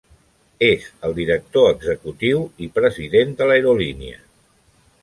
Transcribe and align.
És 0.67 0.87
el 1.09 1.13
director 1.19 1.69
executiu 1.73 2.43
i 2.67 2.71
president 2.79 3.39
de 3.43 3.53
l'aerolínia. 3.53 4.27